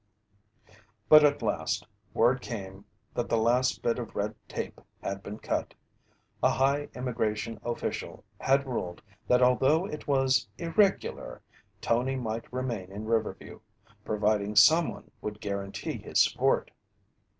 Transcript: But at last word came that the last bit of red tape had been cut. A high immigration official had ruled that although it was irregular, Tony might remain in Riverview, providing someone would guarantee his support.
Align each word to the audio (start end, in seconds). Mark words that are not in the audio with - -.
But 1.09 1.23
at 1.23 1.43
last 1.43 1.85
word 2.11 2.41
came 2.41 2.85
that 3.13 3.29
the 3.29 3.37
last 3.37 3.83
bit 3.83 3.99
of 3.99 4.15
red 4.15 4.33
tape 4.47 4.81
had 5.03 5.21
been 5.21 5.37
cut. 5.37 5.75
A 6.41 6.49
high 6.49 6.89
immigration 6.95 7.59
official 7.63 8.23
had 8.39 8.65
ruled 8.65 9.03
that 9.27 9.43
although 9.43 9.85
it 9.85 10.07
was 10.07 10.47
irregular, 10.57 11.43
Tony 11.81 12.15
might 12.15 12.51
remain 12.51 12.91
in 12.91 13.05
Riverview, 13.05 13.59
providing 14.03 14.55
someone 14.55 15.11
would 15.21 15.39
guarantee 15.39 15.99
his 15.99 16.19
support. 16.19 16.71